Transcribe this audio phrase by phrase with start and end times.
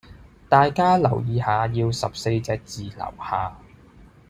[0.49, 3.55] 大家留意下要十四隻字樓下